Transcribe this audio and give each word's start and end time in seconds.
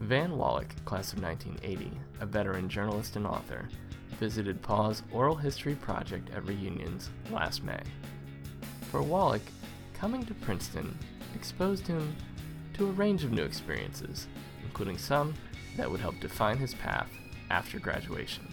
Van 0.00 0.36
Wallach, 0.36 0.68
class 0.84 1.12
of 1.12 1.22
1980, 1.22 1.90
a 2.20 2.26
veteran 2.26 2.68
journalist 2.68 3.16
and 3.16 3.26
author, 3.26 3.68
visited 4.20 4.62
PAW's 4.62 5.02
Oral 5.10 5.34
History 5.34 5.74
Project 5.74 6.30
at 6.30 6.46
reunions 6.46 7.10
last 7.30 7.64
May. 7.64 7.80
For 8.90 9.02
Wallach, 9.02 9.42
coming 9.94 10.24
to 10.26 10.34
Princeton 10.34 10.96
exposed 11.34 11.86
him 11.86 12.14
to 12.74 12.88
a 12.88 12.92
range 12.92 13.24
of 13.24 13.32
new 13.32 13.42
experiences, 13.42 14.26
including 14.62 14.98
some 14.98 15.34
that 15.76 15.90
would 15.90 16.00
help 16.00 16.20
define 16.20 16.58
his 16.58 16.74
path 16.74 17.10
after 17.50 17.78
graduation. 17.78 18.46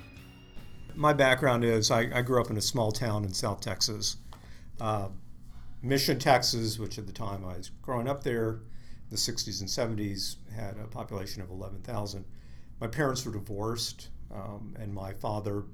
My 0.95 1.13
background 1.13 1.63
is 1.63 1.91
I, 1.91 2.09
I 2.13 2.21
grew 2.21 2.39
up 2.39 2.51
in 2.51 2.57
a 2.57 2.61
small 2.61 2.91
town 2.91 3.25
in 3.25 3.33
South 3.33 3.61
Texas, 3.61 4.17
uh, 4.79 5.09
Mission, 5.81 6.19
Texas, 6.19 6.79
which 6.79 6.97
at 6.97 7.07
the 7.07 7.13
time 7.13 7.43
I 7.45 7.57
was 7.57 7.71
growing 7.81 8.07
up 8.07 8.23
there, 8.23 8.59
the 9.13 9.17
60s 9.17 9.61
and 9.61 9.69
70s, 9.69 10.37
had 10.53 10.75
a 10.77 10.87
population 10.87 11.41
of 11.41 11.51
11,000. 11.51 12.25
My 12.81 12.87
parents 12.87 13.25
were 13.25 13.31
divorced, 13.31 14.09
um, 14.33 14.75
and 14.79 14.93
my 14.93 15.13
father 15.13 15.65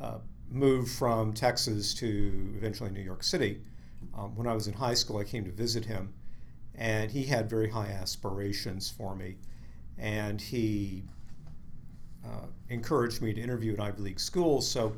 uh, 0.00 0.18
moved 0.48 0.90
from 0.90 1.32
Texas 1.32 1.92
to 1.94 2.54
eventually 2.56 2.90
New 2.90 3.02
York 3.02 3.24
City. 3.24 3.60
Um, 4.16 4.36
when 4.36 4.46
I 4.46 4.54
was 4.54 4.68
in 4.68 4.72
high 4.72 4.94
school, 4.94 5.18
I 5.18 5.24
came 5.24 5.44
to 5.44 5.50
visit 5.50 5.84
him, 5.84 6.14
and 6.76 7.10
he 7.10 7.24
had 7.24 7.50
very 7.50 7.68
high 7.68 7.88
aspirations 7.88 8.88
for 8.88 9.16
me. 9.16 9.36
And 9.98 10.40
he 10.40 11.02
uh, 12.24 12.46
encouraged 12.68 13.20
me 13.20 13.34
to 13.34 13.40
interview 13.40 13.74
at 13.74 13.80
Ivy 13.80 14.02
League 14.02 14.20
schools. 14.20 14.70
So 14.70 14.94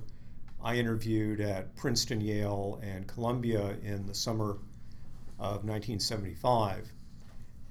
I 0.63 0.77
interviewed 0.77 1.41
at 1.41 1.75
Princeton, 1.75 2.21
Yale, 2.21 2.79
and 2.83 3.07
Columbia 3.07 3.77
in 3.83 4.07
the 4.07 4.15
summer 4.15 4.59
of 5.39 5.65
1975, 5.65 6.93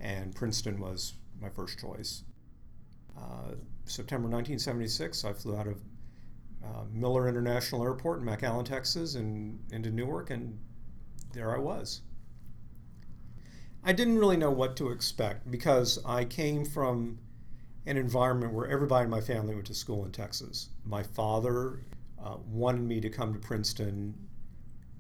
and 0.02 0.36
Princeton 0.36 0.80
was 0.80 1.14
my 1.40 1.50
first 1.50 1.80
choice. 1.80 2.24
Uh, 3.18 3.54
September 3.86 4.28
1976, 4.28 5.24
I 5.24 5.34
flew 5.34 5.56
out 5.56 5.68
of 5.68 5.82
uh, 6.64 6.84
Miller 6.92 7.28
International 7.28 7.84
Airport 7.84 8.20
in 8.20 8.26
McAllen, 8.26 8.66
Texas, 8.66 9.16
and 9.16 9.60
into 9.72 9.92
Newark, 9.92 10.30
and 10.30 10.60
there 11.34 11.56
I 11.56 11.60
was. 11.60 12.02
I 13.84 13.94
didn't 13.94 14.20
really 14.20 14.38
know 14.38 14.52
what 14.52 14.76
to 14.78 14.90
expect 14.90 15.50
because 15.50 16.00
I 16.06 16.26
came 16.26 16.66
from 16.66 17.20
an 17.86 17.98
environment 17.98 18.54
where 18.54 18.68
everybody 18.68 19.06
in 19.06 19.10
my 19.10 19.22
family 19.22 19.56
went 19.56 19.68
to 19.68 19.74
school 19.74 20.06
in 20.06 20.12
Texas. 20.12 20.70
My 20.86 21.02
father 21.02 21.80
uh, 22.24 22.38
wanted 22.46 22.84
me 22.84 23.02
to 23.02 23.10
come 23.10 23.34
to 23.34 23.40
Princeton 23.40 24.14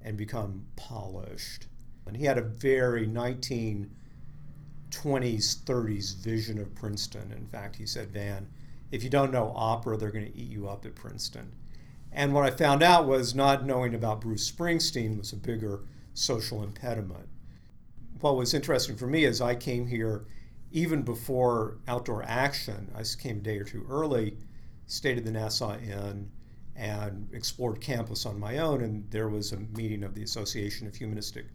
and 0.02 0.18
become 0.18 0.66
polished. 0.76 1.68
And 2.08 2.18
he 2.18 2.26
had 2.26 2.40
a 2.40 2.42
very 2.42 3.06
1920s, 4.92 5.64
30s 5.64 6.16
vision 6.17 6.59
of 6.59 6.75
Princeton. 6.75 7.31
In 7.31 7.47
fact, 7.47 7.75
he 7.75 7.86
said, 7.86 8.11
Van, 8.11 8.47
if 8.92 9.03
you 9.03 9.09
don't 9.09 9.31
know 9.31 9.53
opera, 9.56 9.97
they're 9.97 10.11
going 10.11 10.31
to 10.31 10.38
eat 10.38 10.50
you 10.50 10.67
up 10.67 10.86
at 10.86 10.95
Princeton. 10.95 11.53
And 12.11 12.34
what 12.34 12.45
I 12.45 12.52
found 12.52 12.84
out 12.84 13.08
was 13.08 13.34
not 13.34 13.66
knowing 13.66 13.95
about 13.95 14.22
Bruce 14.22 14.50
Springsteen 14.50 15.17
was 15.17 15.31
a 15.31 15.38
bigger 15.38 15.84
social 16.14 16.62
impediment. 16.62 17.30
What 18.19 18.36
was 18.36 18.53
interesting 18.53 18.97
for 18.97 19.08
me 19.08 19.23
is 19.23 19.39
I 19.39 19.56
came 19.56 19.88
here 19.88 20.25
even 20.72 21.03
before 21.03 21.78
outdoor 21.88 22.23
action. 22.23 22.92
I 22.95 23.03
came 23.19 23.38
a 23.38 23.42
day 23.42 23.58
or 23.58 23.64
two 23.64 23.86
early, 23.89 24.38
stayed 24.88 25.17
at 25.17 25.25
the 25.25 25.31
Nassau 25.31 25.78
Inn, 25.78 26.30
and 26.75 27.30
explored 27.34 27.80
campus 27.81 28.25
on 28.25 28.39
my 28.39 28.58
own. 28.58 28.81
And 28.81 29.09
there 29.09 29.30
was 29.30 29.53
a 29.53 29.59
meeting 29.78 30.03
of 30.03 30.14
the 30.14 30.23
Association 30.23 30.88
of 30.88 30.95
Humanistic 30.95 31.45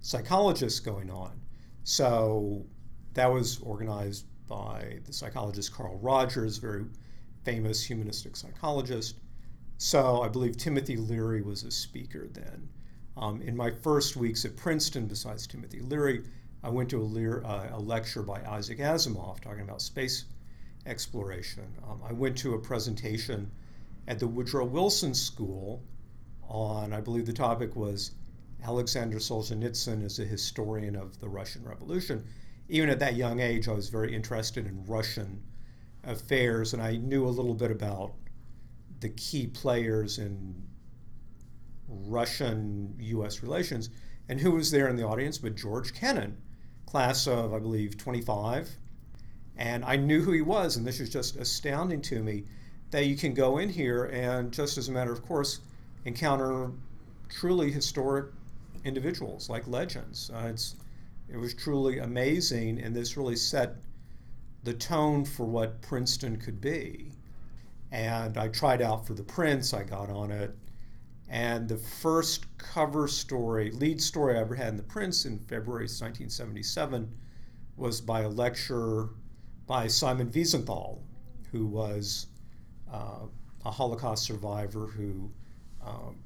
Psychologists 0.00 0.80
going 0.80 1.10
on. 1.10 1.40
So 1.84 2.64
that 3.14 3.26
was 3.26 3.58
organized 3.60 4.26
by 4.46 4.98
the 5.04 5.12
psychologist 5.12 5.72
Carl 5.72 5.98
Rogers, 5.98 6.58
very 6.58 6.84
famous 7.44 7.82
humanistic 7.82 8.36
psychologist. 8.36 9.16
So 9.78 10.22
I 10.22 10.28
believe 10.28 10.56
Timothy 10.56 10.96
Leary 10.96 11.42
was 11.42 11.64
a 11.64 11.70
speaker 11.70 12.28
then. 12.32 12.68
Um, 13.16 13.40
in 13.42 13.56
my 13.56 13.70
first 13.70 14.16
weeks 14.16 14.44
at 14.44 14.56
Princeton, 14.56 15.06
besides 15.06 15.46
Timothy 15.46 15.80
Leary, 15.80 16.24
I 16.62 16.68
went 16.68 16.90
to 16.90 17.00
a, 17.00 17.02
Lear, 17.02 17.42
uh, 17.44 17.68
a 17.72 17.80
lecture 17.80 18.22
by 18.22 18.42
Isaac 18.44 18.78
Asimov 18.78 19.40
talking 19.40 19.62
about 19.62 19.80
space 19.80 20.26
exploration. 20.86 21.64
Um, 21.88 22.02
I 22.06 22.12
went 22.12 22.36
to 22.38 22.54
a 22.54 22.58
presentation 22.58 23.50
at 24.08 24.18
the 24.18 24.26
Woodrow 24.26 24.64
Wilson 24.64 25.14
School 25.14 25.82
on, 26.48 26.92
I 26.92 27.00
believe 27.00 27.26
the 27.26 27.32
topic 27.32 27.76
was 27.76 28.12
Alexander 28.62 29.18
Solzhenitsyn 29.18 30.04
as 30.04 30.18
a 30.18 30.24
historian 30.24 30.96
of 30.96 31.18
the 31.20 31.28
Russian 31.28 31.64
Revolution. 31.64 32.24
Even 32.70 32.88
at 32.88 33.00
that 33.00 33.16
young 33.16 33.40
age, 33.40 33.66
I 33.68 33.72
was 33.72 33.88
very 33.88 34.14
interested 34.14 34.64
in 34.64 34.84
Russian 34.86 35.42
affairs, 36.04 36.72
and 36.72 36.80
I 36.80 36.96
knew 36.96 37.26
a 37.26 37.28
little 37.28 37.54
bit 37.54 37.72
about 37.72 38.12
the 39.00 39.08
key 39.08 39.48
players 39.48 40.18
in 40.18 40.54
Russian 41.88 42.94
US 42.98 43.42
relations. 43.42 43.90
And 44.28 44.40
who 44.40 44.52
was 44.52 44.70
there 44.70 44.88
in 44.88 44.94
the 44.94 45.04
audience 45.04 45.38
but 45.38 45.56
George 45.56 45.92
Kennan, 45.92 46.36
class 46.86 47.26
of, 47.26 47.52
I 47.52 47.58
believe, 47.58 47.96
25. 47.98 48.70
And 49.56 49.84
I 49.84 49.96
knew 49.96 50.22
who 50.22 50.30
he 50.30 50.40
was, 50.40 50.76
and 50.76 50.86
this 50.86 51.00
was 51.00 51.10
just 51.10 51.36
astounding 51.36 52.00
to 52.02 52.22
me 52.22 52.44
that 52.92 53.06
you 53.06 53.16
can 53.16 53.34
go 53.34 53.58
in 53.58 53.68
here 53.68 54.04
and, 54.06 54.52
just 54.52 54.78
as 54.78 54.88
a 54.88 54.92
matter 54.92 55.12
of 55.12 55.22
course, 55.26 55.60
encounter 56.04 56.70
truly 57.28 57.72
historic 57.72 58.26
individuals 58.84 59.48
like 59.48 59.66
legends. 59.66 60.30
Uh, 60.32 60.50
it's, 60.50 60.76
it 61.32 61.36
was 61.36 61.54
truly 61.54 61.98
amazing, 61.98 62.80
and 62.80 62.94
this 62.94 63.16
really 63.16 63.36
set 63.36 63.76
the 64.64 64.74
tone 64.74 65.24
for 65.24 65.44
what 65.46 65.80
Princeton 65.80 66.36
could 66.36 66.60
be. 66.60 67.12
And 67.92 68.36
I 68.36 68.48
tried 68.48 68.82
out 68.82 69.06
for 69.06 69.14
the 69.14 69.22
Prince, 69.22 69.72
I 69.72 69.84
got 69.84 70.10
on 70.10 70.30
it. 70.30 70.56
And 71.28 71.68
the 71.68 71.76
first 71.76 72.46
cover 72.58 73.06
story, 73.06 73.70
lead 73.70 74.02
story 74.02 74.36
I 74.36 74.40
ever 74.40 74.56
had 74.56 74.68
in 74.68 74.76
The 74.76 74.82
Prince 74.82 75.24
in 75.24 75.38
February 75.38 75.84
1977 75.84 77.08
was 77.76 78.00
by 78.00 78.22
a 78.22 78.28
lecture 78.28 79.10
by 79.66 79.86
Simon 79.86 80.30
Wiesenthal, 80.30 80.98
who 81.52 81.66
was 81.66 82.26
uh, 82.92 83.26
a 83.64 83.70
Holocaust 83.70 84.24
survivor 84.24 84.88
who 84.88 85.30
um, 85.84 86.18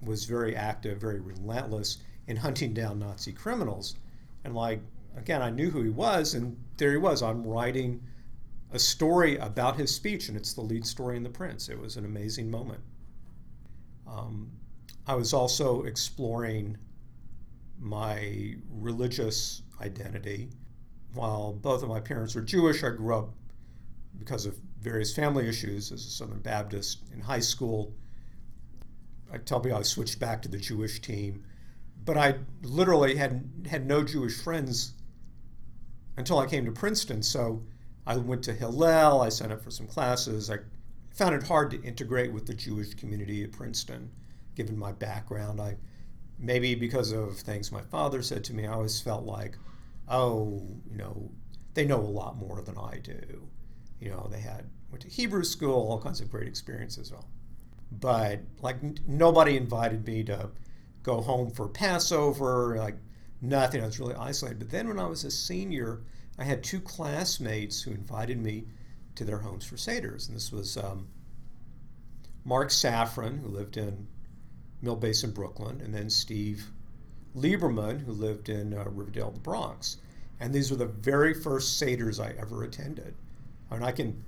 was 0.00 0.24
very 0.24 0.56
active, 0.56 0.98
very 0.98 1.20
relentless 1.20 1.98
in 2.26 2.36
hunting 2.36 2.72
down 2.72 2.98
Nazi 2.98 3.32
criminals. 3.32 3.96
And 4.44 4.54
like, 4.54 4.80
again, 5.16 5.42
I 5.42 5.50
knew 5.50 5.70
who 5.70 5.82
he 5.82 5.90
was, 5.90 6.34
and 6.34 6.56
there 6.76 6.90
he 6.90 6.96
was. 6.96 7.22
I'm 7.22 7.46
writing 7.46 8.02
a 8.72 8.78
story 8.78 9.36
about 9.36 9.76
his 9.76 9.94
speech, 9.94 10.28
and 10.28 10.36
it's 10.36 10.54
the 10.54 10.62
lead 10.62 10.86
story 10.86 11.16
in 11.16 11.22
The 11.22 11.30
Prince. 11.30 11.68
It 11.68 11.78
was 11.78 11.96
an 11.96 12.04
amazing 12.04 12.50
moment. 12.50 12.80
Um, 14.06 14.50
I 15.06 15.14
was 15.14 15.32
also 15.32 15.82
exploring 15.82 16.76
my 17.78 18.56
religious 18.70 19.62
identity. 19.80 20.50
While 21.14 21.52
both 21.52 21.82
of 21.82 21.88
my 21.88 22.00
parents 22.00 22.34
were 22.34 22.40
Jewish, 22.40 22.82
I 22.82 22.90
grew 22.90 23.14
up 23.14 23.34
because 24.18 24.46
of 24.46 24.56
various 24.80 25.14
family 25.14 25.48
issues 25.48 25.92
as 25.92 26.06
a 26.06 26.10
Southern 26.10 26.40
Baptist 26.40 27.02
in 27.12 27.20
high 27.20 27.40
school. 27.40 27.92
I 29.32 29.38
tell 29.38 29.60
people 29.60 29.78
I 29.78 29.82
switched 29.82 30.18
back 30.18 30.42
to 30.42 30.48
the 30.48 30.58
Jewish 30.58 31.00
team, 31.00 31.44
but 32.04 32.16
I 32.16 32.36
literally 32.62 33.16
had 33.16 33.44
had 33.68 33.86
no 33.86 34.02
Jewish 34.02 34.40
friends 34.40 34.94
until 36.16 36.38
I 36.38 36.46
came 36.46 36.64
to 36.64 36.72
Princeton. 36.72 37.22
So 37.22 37.62
I 38.06 38.16
went 38.16 38.42
to 38.44 38.52
Hillel. 38.52 39.20
I 39.20 39.28
signed 39.28 39.52
up 39.52 39.62
for 39.62 39.70
some 39.70 39.86
classes. 39.86 40.50
I 40.50 40.58
found 41.14 41.34
it 41.34 41.42
hard 41.44 41.70
to 41.70 41.82
integrate 41.82 42.32
with 42.32 42.46
the 42.46 42.54
Jewish 42.54 42.94
community 42.94 43.44
at 43.44 43.52
Princeton, 43.52 44.10
given 44.54 44.78
my 44.78 44.92
background. 44.92 45.60
I 45.60 45.76
maybe 46.38 46.74
because 46.74 47.12
of 47.12 47.38
things 47.38 47.70
my 47.70 47.82
father 47.82 48.22
said 48.22 48.42
to 48.44 48.54
me, 48.54 48.66
I 48.66 48.72
always 48.72 49.00
felt 49.00 49.24
like, 49.24 49.56
oh, 50.08 50.66
you 50.90 50.96
know, 50.96 51.30
they 51.74 51.84
know 51.84 52.00
a 52.00 52.02
lot 52.02 52.36
more 52.36 52.60
than 52.62 52.76
I 52.76 52.98
do. 52.98 53.48
You 54.00 54.10
know, 54.10 54.28
they 54.30 54.40
had 54.40 54.68
went 54.90 55.02
to 55.02 55.08
Hebrew 55.08 55.44
school, 55.44 55.88
all 55.88 56.00
kinds 56.00 56.20
of 56.20 56.30
great 56.30 56.48
experiences. 56.48 57.12
Well, 57.12 57.28
but 57.92 58.40
like 58.60 58.76
nobody 59.06 59.56
invited 59.56 60.06
me 60.06 60.24
to 60.24 60.50
go 61.02 61.20
home 61.20 61.50
for 61.50 61.68
Passover, 61.68 62.76
like 62.76 62.96
nothing. 63.40 63.82
I 63.82 63.86
was 63.86 63.98
really 63.98 64.14
isolated. 64.14 64.58
But 64.58 64.70
then 64.70 64.88
when 64.88 64.98
I 64.98 65.06
was 65.06 65.24
a 65.24 65.30
senior, 65.30 66.02
I 66.38 66.44
had 66.44 66.62
two 66.62 66.80
classmates 66.80 67.82
who 67.82 67.90
invited 67.90 68.38
me 68.38 68.64
to 69.16 69.24
their 69.24 69.38
homes 69.38 69.64
for 69.64 69.76
Seder's. 69.76 70.28
And 70.28 70.36
this 70.36 70.52
was 70.52 70.76
um, 70.76 71.08
Mark 72.44 72.70
Safran, 72.70 73.40
who 73.40 73.48
lived 73.48 73.76
in 73.76 74.06
Mill 74.80 74.96
Basin, 74.96 75.32
Brooklyn, 75.32 75.80
and 75.80 75.94
then 75.94 76.08
Steve 76.10 76.66
Lieberman, 77.36 78.04
who 78.04 78.12
lived 78.12 78.48
in 78.48 78.74
uh, 78.74 78.84
Riverdale, 78.84 79.30
the 79.30 79.40
Bronx. 79.40 79.98
And 80.40 80.52
these 80.52 80.70
were 80.70 80.76
the 80.76 80.86
very 80.86 81.34
first 81.34 81.78
Seder's 81.78 82.18
I 82.18 82.34
ever 82.38 82.64
attended. 82.64 83.14
I 83.70 83.76
And 83.76 83.84
I 83.84 83.92
can 83.92 84.24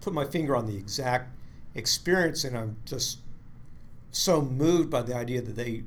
put 0.00 0.12
my 0.12 0.24
finger 0.24 0.56
on 0.56 0.66
the 0.66 0.76
exact 0.76 1.30
experience, 1.74 2.44
and 2.44 2.56
I'm 2.56 2.76
just 2.84 3.18
so 4.10 4.42
moved 4.42 4.90
by 4.90 5.02
the 5.02 5.14
idea 5.14 5.42
that 5.42 5.56
they 5.56 5.84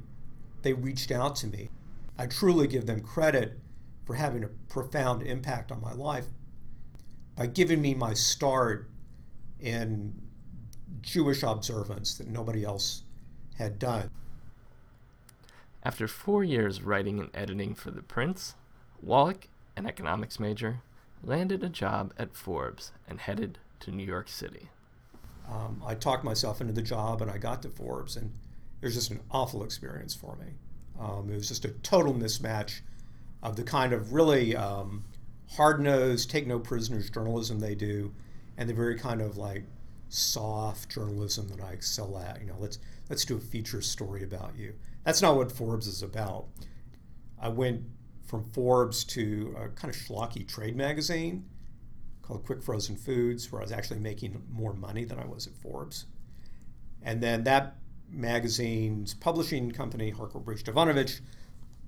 they 0.61 0.73
reached 0.73 1.11
out 1.11 1.35
to 1.37 1.47
me. 1.47 1.69
I 2.17 2.27
truly 2.27 2.67
give 2.67 2.85
them 2.85 3.01
credit 3.01 3.59
for 4.05 4.15
having 4.15 4.43
a 4.43 4.49
profound 4.69 5.23
impact 5.23 5.71
on 5.71 5.81
my 5.81 5.93
life 5.93 6.25
by 7.35 7.47
giving 7.47 7.81
me 7.81 7.93
my 7.95 8.13
start 8.13 8.89
in 9.59 10.13
Jewish 11.01 11.41
observance 11.41 12.15
that 12.15 12.27
nobody 12.27 12.63
else 12.63 13.03
had 13.57 13.79
done. 13.79 14.09
After 15.83 16.07
four 16.07 16.43
years 16.43 16.83
writing 16.83 17.19
and 17.19 17.29
editing 17.33 17.73
for 17.73 17.89
The 17.89 18.03
Prince, 18.03 18.53
Wallach, 19.01 19.47
an 19.75 19.87
economics 19.87 20.39
major, 20.39 20.81
landed 21.23 21.63
a 21.63 21.69
job 21.69 22.13
at 22.17 22.35
Forbes 22.35 22.91
and 23.07 23.19
headed 23.19 23.57
to 23.79 23.91
New 23.91 24.05
York 24.05 24.27
City. 24.27 24.69
Um, 25.51 25.83
I 25.85 25.95
talked 25.95 26.23
myself 26.23 26.61
into 26.61 26.73
the 26.73 26.81
job 26.81 27.21
and 27.21 27.29
I 27.29 27.37
got 27.37 27.61
to 27.63 27.69
Forbes, 27.69 28.15
and 28.15 28.31
it 28.81 28.85
was 28.85 28.95
just 28.95 29.11
an 29.11 29.19
awful 29.29 29.63
experience 29.63 30.15
for 30.15 30.37
me. 30.37 30.53
Um, 30.99 31.29
it 31.29 31.35
was 31.35 31.49
just 31.49 31.65
a 31.65 31.69
total 31.69 32.13
mismatch 32.13 32.81
of 33.43 33.55
the 33.55 33.63
kind 33.63 33.91
of 33.91 34.13
really 34.13 34.55
um, 34.55 35.03
hard 35.49 35.81
nosed, 35.81 36.29
take 36.29 36.47
no 36.47 36.59
prisoners 36.59 37.09
journalism 37.09 37.59
they 37.59 37.75
do, 37.75 38.13
and 38.57 38.69
the 38.69 38.73
very 38.73 38.97
kind 38.97 39.21
of 39.21 39.37
like 39.37 39.63
soft 40.09 40.89
journalism 40.89 41.47
that 41.49 41.61
I 41.61 41.71
excel 41.71 42.17
at. 42.17 42.39
You 42.39 42.47
know, 42.47 42.57
let's 42.59 42.79
let's 43.09 43.25
do 43.25 43.35
a 43.35 43.39
feature 43.39 43.81
story 43.81 44.23
about 44.23 44.55
you. 44.57 44.73
That's 45.03 45.21
not 45.21 45.35
what 45.35 45.51
Forbes 45.51 45.87
is 45.87 46.03
about. 46.03 46.45
I 47.41 47.49
went 47.49 47.81
from 48.25 48.45
Forbes 48.51 49.03
to 49.05 49.55
a 49.57 49.67
kind 49.69 49.93
of 49.93 49.99
schlocky 49.99 50.47
trade 50.47 50.75
magazine 50.75 51.45
called 52.21 52.45
Quick 52.45 52.61
Frozen 52.61 52.97
Foods, 52.97 53.51
where 53.51 53.61
I 53.61 53.65
was 53.65 53.71
actually 53.71 53.99
making 53.99 54.41
more 54.51 54.73
money 54.73 55.03
than 55.03 55.19
I 55.19 55.25
was 55.25 55.47
at 55.47 55.55
Forbes. 55.55 56.05
And 57.01 57.21
then 57.21 57.43
that 57.45 57.77
magazine's 58.09 59.13
publishing 59.13 59.71
company, 59.71 60.11
Harcourt 60.11 60.45
Brace 60.45 60.63
Jovanovich, 60.63 61.21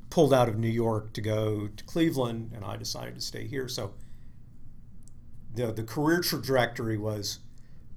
pulled 0.09 0.33
out 0.33 0.49
of 0.49 0.57
New 0.57 0.69
York 0.69 1.13
to 1.13 1.21
go 1.21 1.67
to 1.67 1.83
Cleveland, 1.85 2.51
and 2.53 2.63
I 2.63 2.77
decided 2.77 3.15
to 3.15 3.21
stay 3.21 3.47
here. 3.47 3.67
So 3.67 3.93
the, 5.53 5.71
the 5.71 5.83
career 5.83 6.21
trajectory 6.21 6.97
was 6.97 7.39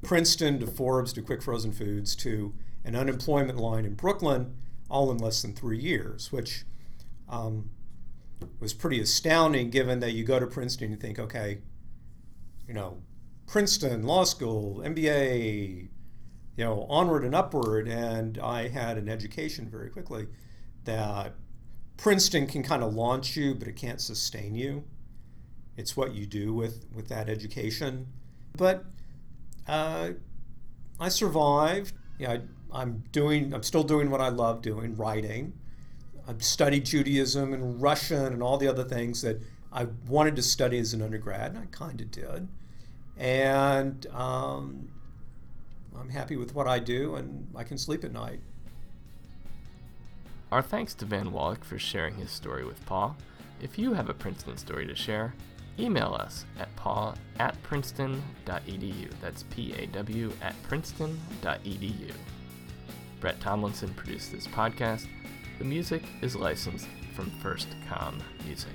Princeton 0.03 0.59
to 0.61 0.67
Forbes 0.67 1.12
to 1.15 1.23
Quick 1.23 1.43
Frozen 1.43 1.73
Foods 1.73 2.15
to 2.17 2.55
an 2.85 2.94
unemployment 2.94 3.59
line 3.59 3.85
in 3.85 3.94
Brooklyn, 3.94 4.55
all 4.89 5.11
in 5.11 5.19
less 5.19 5.43
than 5.43 5.53
three 5.53 5.79
years, 5.79 6.31
which 6.31 6.65
um, 7.29 7.71
was 8.61 8.73
pretty 8.73 9.00
astounding 9.00 9.71
given 9.71 10.00
that 10.00 10.12
you 10.12 10.25
go 10.25 10.39
to 10.39 10.47
Princeton 10.47 10.87
and 10.87 10.94
you 10.94 11.00
think, 11.00 11.19
okay, 11.19 11.59
you 12.67 12.75
know, 12.75 13.03
Princeton, 13.47 14.05
law 14.05 14.25
school, 14.25 14.83
MBA, 14.85 15.89
you 16.57 16.65
know, 16.65 16.87
onward 16.89 17.25
and 17.25 17.35
upward. 17.35 17.89
And 17.89 18.39
I 18.39 18.69
had 18.69 18.99
an 18.99 19.09
education 19.09 19.69
very 19.71 19.91
quickly 19.91 20.27
that 20.85 21.35
Princeton 21.97 22.47
can 22.47 22.63
kind 22.63 22.83
of 22.83 22.95
launch 22.95 23.37
you, 23.37 23.55
but 23.55 23.69
it 23.69 23.77
can't 23.77 24.01
sustain 24.01 24.55
you. 24.55 24.85
It's 25.77 25.97
what 25.97 26.15
you 26.15 26.27
do 26.27 26.55
with, 26.55 26.87
with 26.95 27.09
that 27.09 27.29
education. 27.29 28.07
But 28.57 28.85
uh, 29.69 30.11
I 30.99 31.09
survived. 31.09 31.93
Yeah, 32.19 32.33
I, 32.33 32.41
I'm 32.73 33.05
doing. 33.13 33.53
I'm 33.53 33.63
still 33.63 33.83
doing 33.83 34.11
what 34.11 34.21
I 34.21 34.29
love 34.29 34.63
doing, 34.63 34.97
writing. 34.97 35.53
I've 36.29 36.43
studied 36.43 36.85
Judaism 36.85 37.53
and 37.53 37.81
Russian 37.81 38.33
and 38.33 38.43
all 38.43 38.59
the 38.59 38.69
other 38.69 38.85
things 38.85 39.23
that 39.23 39.41
I 39.76 39.87
wanted 40.08 40.37
to 40.37 40.43
study 40.43 40.78
as 40.78 40.94
an 40.94 41.02
undergrad, 41.02 41.50
and 41.50 41.58
I 41.58 41.67
kind 41.70 42.00
of 42.00 42.11
did. 42.11 42.49
And 43.19 44.06
um, 44.06 44.88
I'm 45.94 46.08
happy 46.08 46.37
with 46.37 46.55
what 46.55 46.67
I 46.67 46.78
do, 46.78 47.17
and 47.17 47.46
I 47.55 47.62
can 47.62 47.76
sleep 47.76 48.02
at 48.02 48.11
night. 48.11 48.40
Our 50.50 50.62
thanks 50.62 50.94
to 50.94 51.05
Van 51.05 51.31
Wallach 51.31 51.62
for 51.62 51.78
sharing 51.78 52.14
his 52.14 52.31
story 52.31 52.64
with 52.64 52.84
PAW. 52.87 53.14
If 53.61 53.78
you 53.78 53.93
have 53.93 54.08
a 54.08 54.14
Princeton 54.14 54.56
story 54.56 54.87
to 54.87 54.94
share, 54.94 55.34
email 55.79 56.17
us 56.19 56.46
at 56.58 56.75
paw 56.76 57.14
at 57.38 57.62
princeton.edu. 57.62 59.11
That's 59.20 59.43
P 59.50 59.75
A 59.75 59.87
W 59.88 60.32
at 60.40 60.55
princeton.edu. 60.62 62.12
Brett 63.20 63.40
Tomlinson 63.40 63.93
produced 63.93 64.32
this 64.32 64.46
podcast. 64.46 65.06
The 65.58 65.64
music 65.64 66.02
is 66.22 66.34
licensed 66.34 66.88
from 67.14 67.31
First 67.43 67.69
Com 67.88 68.22
Music. 68.46 68.72